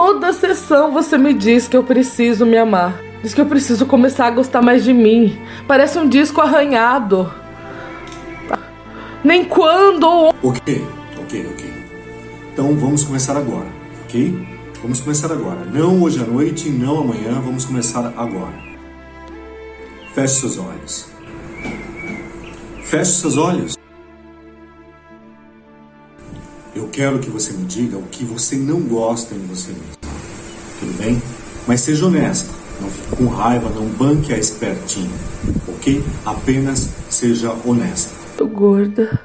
[0.00, 2.98] toda sessão você me diz que eu preciso me amar.
[3.22, 5.38] Diz que eu preciso começar a gostar mais de mim.
[5.68, 7.30] Parece um disco arranhado.
[9.22, 10.32] Nem quando.
[10.42, 10.88] Ok,
[11.20, 11.72] ok, ok.
[12.50, 13.66] Então vamos começar agora,
[14.04, 14.48] ok?
[14.80, 15.66] Vamos começar agora.
[15.66, 18.58] Não hoje à noite, não amanhã, vamos começar agora.
[20.14, 21.10] Feche seus olhos.
[22.84, 23.79] Feche seus olhos.
[27.00, 29.96] Quero que você me diga o que você não gosta em você mesmo.
[30.78, 31.22] Tudo bem?
[31.66, 32.52] Mas seja honesta.
[32.78, 35.08] Não fique com raiva, não banque a espertinha.
[35.66, 36.04] Ok?
[36.26, 38.14] Apenas seja honesta.
[38.36, 39.18] Tô gorda.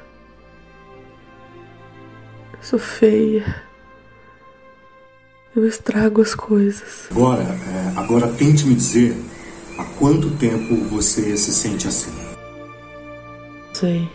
[2.62, 3.62] Sou feia.
[5.54, 7.08] Eu estrago as coisas.
[7.10, 9.14] Agora, é, agora tente me dizer
[9.76, 12.10] há quanto tempo você se sente assim.
[13.74, 14.08] Sei.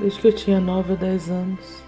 [0.00, 1.83] Desde que eu tinha 9 a 10 anos.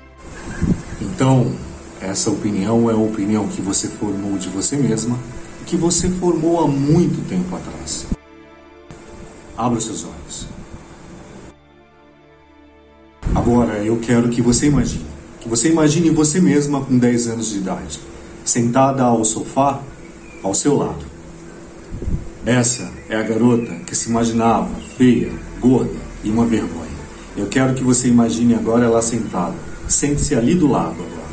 [1.17, 1.51] Então,
[1.99, 5.19] essa opinião é a opinião que você formou de você mesma
[5.63, 8.07] e que você formou há muito tempo atrás.
[9.57, 10.47] Abra os seus olhos.
[13.35, 15.07] Agora eu quero que você imagine.
[15.41, 17.99] Que você imagine você mesma com 10 anos de idade,
[18.45, 19.81] sentada ao sofá
[20.43, 21.03] ao seu lado.
[22.45, 25.33] Essa é a garota que se imaginava feia,
[25.63, 26.85] gorda e uma vergonha.
[27.35, 29.66] Eu quero que você imagine agora ela sentada.
[29.89, 31.27] Sente-se ali do lado agora.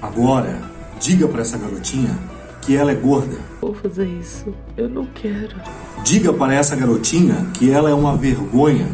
[0.00, 0.62] Agora,
[1.00, 2.16] diga para essa garotinha
[2.62, 3.36] que ela é gorda.
[3.60, 4.54] Vou fazer isso.
[4.76, 5.56] Eu não quero.
[6.04, 8.88] Diga para essa garotinha que ela é uma vergonha,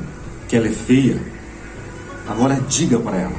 [0.48, 1.20] que ela é feia.
[2.26, 3.36] Agora diga para ela.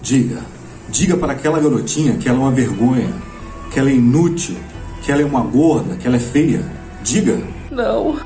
[0.00, 0.40] Diga.
[0.88, 3.12] Diga para aquela garotinha que ela é uma vergonha,
[3.70, 4.56] que ela é inútil,
[5.02, 6.64] que ela é uma gorda, que ela é feia.
[7.02, 7.40] Diga.
[7.70, 8.16] Não.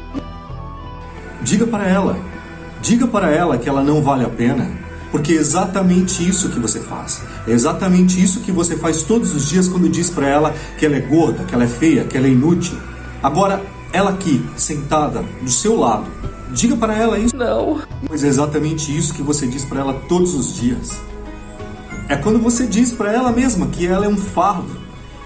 [1.42, 2.18] Diga para ela.
[2.82, 4.70] Diga para ela que ela não vale a pena.
[5.10, 7.22] Porque é exatamente isso que você faz.
[7.46, 10.96] É exatamente isso que você faz todos os dias quando diz para ela que ela
[10.96, 12.78] é gorda, que ela é feia, que ela é inútil.
[13.22, 13.60] Agora,
[13.92, 16.06] ela aqui, sentada do seu lado,
[16.52, 17.36] diga para ela isso.
[17.36, 17.82] Não.
[18.06, 21.00] Pois é exatamente isso que você diz para ela todos os dias.
[22.08, 24.78] É quando você diz para ela mesma que ela é um fardo,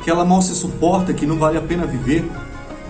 [0.03, 2.24] que ela mal se suporta, que não vale a pena viver.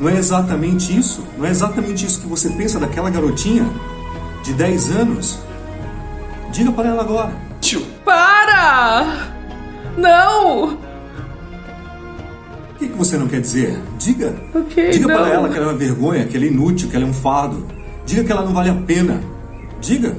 [0.01, 1.25] Não é exatamente isso?
[1.39, 3.69] Não é exatamente isso que você pensa daquela garotinha
[4.43, 5.39] de 10 anos?
[6.53, 7.45] Diga para ela agora.
[8.05, 9.33] Para!
[9.97, 10.75] Não!
[10.75, 10.79] O
[12.79, 13.81] que, que você não quer dizer?
[13.99, 14.35] Diga.
[14.55, 15.17] Ok, Diga não.
[15.17, 17.15] para ela que ela é uma vergonha, que ela é inútil, que ela é um
[17.15, 17.67] fardo.
[18.05, 19.21] Diga que ela não vale a pena.
[19.81, 20.15] Diga.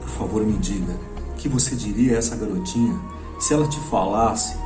[0.00, 0.94] Por favor, me diga.
[1.30, 2.98] O que você diria a essa garotinha
[3.38, 4.56] se ela te falasse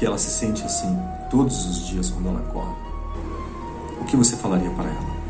[0.00, 0.98] que ela se sente assim
[1.30, 2.74] todos os dias quando ela acorda?
[4.00, 5.20] O que você falaria para ela?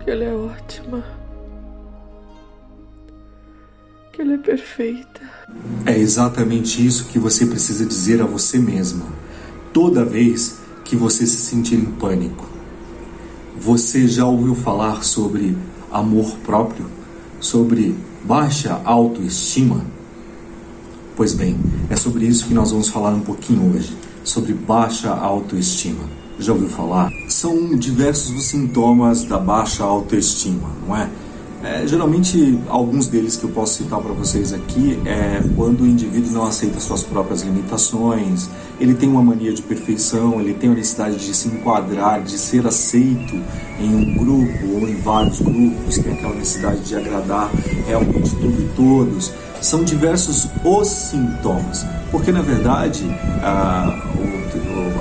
[0.00, 1.04] Que ela é ótima.
[4.12, 5.20] Que ela é perfeita.
[5.86, 9.06] É exatamente isso que você precisa dizer a você mesma
[9.72, 12.44] toda vez que você se sentir em pânico.
[13.56, 15.56] Você já ouviu falar sobre
[15.92, 16.86] amor próprio?
[17.38, 19.97] Sobre baixa autoestima?
[21.18, 21.56] Pois bem,
[21.90, 23.92] é sobre isso que nós vamos falar um pouquinho hoje,
[24.22, 26.04] sobre baixa autoestima.
[26.38, 27.10] Já ouviu falar?
[27.28, 31.10] São diversos os sintomas da baixa autoestima, não é?
[31.64, 36.30] É, geralmente, alguns deles que eu posso citar para vocês aqui é quando o indivíduo
[36.30, 41.16] não aceita suas próprias limitações, ele tem uma mania de perfeição, ele tem a necessidade
[41.16, 43.42] de se enquadrar, de ser aceito
[43.80, 47.50] em um grupo ou em vários grupos, tem aquela necessidade de agradar
[47.88, 49.32] realmente tudo e todos.
[49.60, 53.04] São diversos os sintomas, porque na verdade
[53.42, 53.94] a,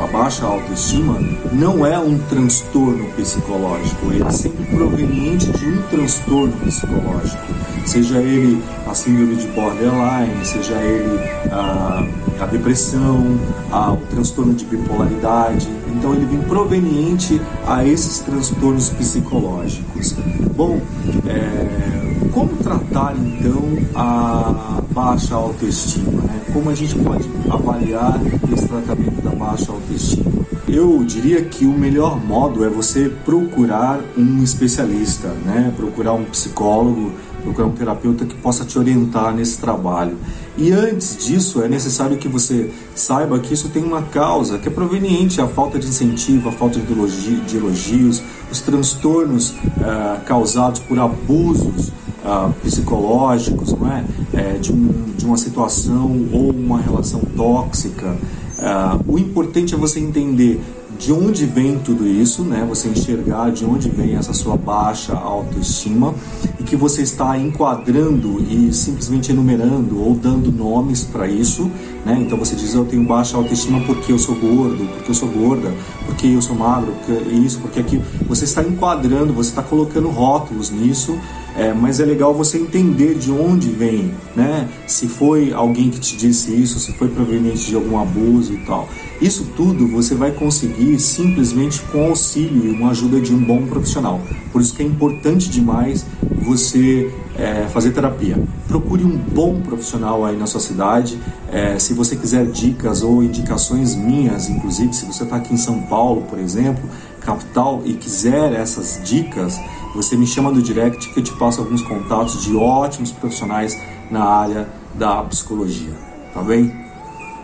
[0.04, 1.20] a baixa autoestima
[1.52, 7.44] não é um transtorno psicológico, ele é sempre proveniente de um transtorno psicológico,
[7.86, 11.20] seja ele a síndrome de borderline, seja ele
[11.52, 12.06] a,
[12.40, 13.40] a depressão,
[13.72, 15.68] a, o transtorno de bipolaridade.
[15.96, 20.16] Então ele vem proveniente a esses transtornos psicológicos.
[20.56, 20.80] Bom,
[21.26, 23.64] é, como tratar então
[23.96, 26.22] a baixa autoestima?
[26.22, 26.42] Né?
[26.54, 28.20] Como a gente pode avaliar
[28.54, 30.46] esse tratamento da baixa autoestima?
[30.68, 35.74] Eu diria que o melhor modo é você procurar um especialista, né?
[35.76, 37.14] procurar um psicólogo,
[37.48, 40.18] procurar um terapeuta que possa te orientar nesse trabalho.
[40.58, 44.72] E antes disso, é necessário que você saiba que isso tem uma causa que é
[44.72, 48.22] proveniente à falta de incentivo, à falta de, de elogios,
[48.52, 51.90] os transtornos uh, causados por abusos
[52.26, 54.04] uh, psicológicos, não é?
[54.34, 58.18] é de, um, de, uma situação ou uma relação tóxica.
[58.58, 60.60] Uh, o importante é você entender
[60.98, 62.66] de onde vem tudo isso, né?
[62.68, 66.14] Você enxergar de onde vem essa sua baixa autoestima
[66.60, 71.72] e que você está enquadrando e simplesmente enumerando ou dando nomes para isso,
[72.06, 72.18] né?
[72.20, 75.74] Então você diz eu tenho baixa autoestima porque eu sou gordo, porque eu sou gorda,
[76.06, 78.04] porque eu sou magro, porque isso, porque aquilo.
[78.28, 81.18] Você está enquadrando, você está colocando rótulos nisso
[81.58, 84.70] é, mas é legal você entender de onde vem, né?
[84.86, 88.88] Se foi alguém que te disse isso, se foi proveniente de algum abuso e tal.
[89.20, 94.22] Isso tudo você vai conseguir simplesmente com auxílio e uma ajuda de um bom profissional.
[94.52, 96.06] Por isso que é importante demais
[96.40, 98.42] você é, fazer terapia.
[98.68, 101.20] Procure um bom profissional aí na sua cidade.
[101.52, 105.82] É, se você quiser dicas ou indicações minhas, inclusive se você está aqui em São
[105.82, 106.88] Paulo, por exemplo,
[107.28, 109.60] capital, e quiser essas dicas,
[109.94, 113.78] você me chama no direct que eu te passo alguns contatos de ótimos profissionais
[114.10, 115.94] na área da psicologia.
[116.34, 116.74] Tá bem?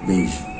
[0.07, 0.52] Beijo.